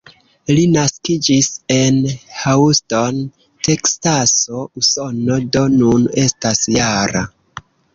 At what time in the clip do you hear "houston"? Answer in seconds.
2.45-3.21